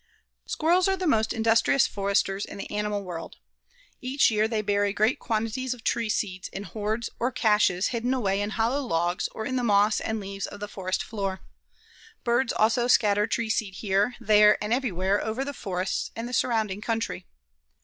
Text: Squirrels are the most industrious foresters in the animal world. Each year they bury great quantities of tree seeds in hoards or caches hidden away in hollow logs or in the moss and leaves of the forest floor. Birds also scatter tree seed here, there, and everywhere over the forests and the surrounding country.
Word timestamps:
Squirrels 0.47 0.87
are 0.87 0.97
the 0.97 1.05
most 1.05 1.31
industrious 1.31 1.85
foresters 1.85 2.43
in 2.43 2.57
the 2.57 2.71
animal 2.75 3.03
world. 3.03 3.37
Each 4.01 4.31
year 4.31 4.47
they 4.47 4.63
bury 4.63 4.93
great 4.93 5.19
quantities 5.19 5.75
of 5.75 5.83
tree 5.83 6.09
seeds 6.09 6.47
in 6.47 6.63
hoards 6.63 7.11
or 7.19 7.31
caches 7.31 7.89
hidden 7.89 8.11
away 8.11 8.41
in 8.41 8.49
hollow 8.49 8.81
logs 8.81 9.27
or 9.27 9.45
in 9.45 9.57
the 9.57 9.63
moss 9.63 9.99
and 9.99 10.19
leaves 10.19 10.47
of 10.47 10.59
the 10.59 10.67
forest 10.67 11.03
floor. 11.03 11.41
Birds 12.23 12.51
also 12.51 12.87
scatter 12.87 13.27
tree 13.27 13.51
seed 13.51 13.75
here, 13.75 14.15
there, 14.19 14.57
and 14.59 14.73
everywhere 14.73 15.23
over 15.23 15.45
the 15.45 15.53
forests 15.53 16.09
and 16.15 16.27
the 16.27 16.33
surrounding 16.33 16.81
country. 16.81 17.27